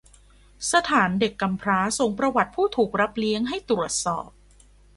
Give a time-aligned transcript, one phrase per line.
[0.71, 4.29] สถานเด็กกำพร้าส่งประวัติผู้ถูกรับเลี้ยงให้ตรวจสอบ